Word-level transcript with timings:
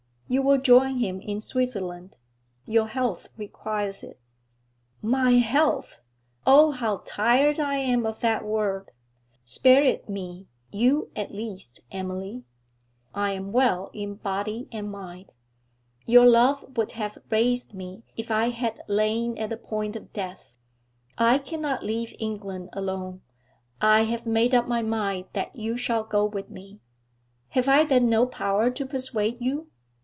'You 0.31 0.41
will 0.41 0.59
join 0.59 0.99
him 0.99 1.19
in 1.19 1.41
Switzerland. 1.41 2.15
Your 2.65 2.87
health 2.87 3.27
requires 3.35 4.01
it.' 4.01 4.17
'My 5.01 5.31
health! 5.39 5.99
Oh, 6.47 6.71
how 6.71 7.01
tired 7.03 7.59
I 7.59 7.75
am 7.75 8.05
of 8.05 8.21
that 8.21 8.45
word! 8.45 8.91
Spare 9.43 9.83
it 9.83 10.07
me, 10.07 10.47
you 10.71 11.11
at 11.17 11.35
least, 11.35 11.81
Emily. 11.91 12.45
I 13.13 13.33
am 13.33 13.51
well 13.51 13.91
in 13.93 14.15
body 14.15 14.69
and 14.71 14.89
mind; 14.89 15.33
your 16.05 16.25
love 16.25 16.77
would 16.77 16.93
have 16.93 17.17
raised 17.29 17.73
me 17.73 18.03
if 18.15 18.31
I 18.31 18.51
had 18.51 18.81
lain 18.87 19.37
at 19.37 19.49
the 19.49 19.57
point 19.57 19.97
of 19.97 20.13
death. 20.13 20.55
I 21.17 21.39
cannot 21.39 21.83
leave 21.83 22.15
England 22.19 22.69
alone; 22.71 23.21
I 23.81 24.05
have 24.05 24.25
made 24.25 24.55
up 24.55 24.65
my 24.65 24.81
mind 24.81 25.25
that 25.33 25.57
you 25.57 25.75
shall 25.75 26.05
go 26.05 26.23
with 26.23 26.49
me. 26.49 26.79
Have 27.49 27.67
I 27.67 27.83
then 27.83 28.09
no 28.09 28.25
power 28.25 28.69
to 28.71 28.85
persuade 28.85 29.41
you? 29.41 29.67